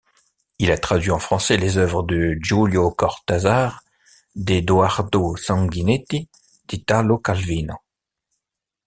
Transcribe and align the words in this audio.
Il 0.57 0.71
a 0.71 0.79
traduit 0.79 1.11
en 1.11 1.19
français 1.19 1.57
les 1.57 1.77
œuvres 1.77 2.01
de 2.01 2.35
Julio 2.41 2.89
Cortázar, 2.89 3.83
d'Edoardo 4.35 5.35
Sanguineti, 5.37 6.27
d'Italo 6.67 7.19
Calvino. 7.19 7.75